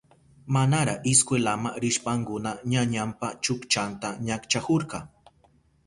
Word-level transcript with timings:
Manara 0.53 0.93
iskwelama 1.11 1.69
rishpankuna 1.81 2.51
ñañanpa 2.71 3.27
chukchanta 3.43 4.07
ñakchahurka. 4.25 4.97